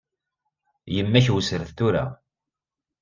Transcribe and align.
Yemma-k 0.95 1.27
wessret 1.33 1.71
tura. 1.77 2.05